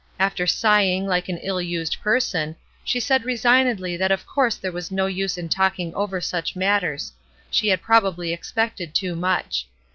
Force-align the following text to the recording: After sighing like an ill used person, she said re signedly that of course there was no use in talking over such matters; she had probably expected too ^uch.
After 0.17 0.47
sighing 0.47 1.05
like 1.05 1.29
an 1.29 1.37
ill 1.43 1.61
used 1.61 2.01
person, 2.01 2.55
she 2.83 2.99
said 2.99 3.23
re 3.23 3.35
signedly 3.35 3.95
that 3.99 4.09
of 4.09 4.25
course 4.25 4.55
there 4.55 4.71
was 4.71 4.89
no 4.89 5.05
use 5.05 5.37
in 5.37 5.47
talking 5.47 5.93
over 5.93 6.19
such 6.19 6.55
matters; 6.55 7.11
she 7.51 7.67
had 7.67 7.83
probably 7.83 8.33
expected 8.33 8.95
too 8.95 9.15
^uch. 9.15 9.65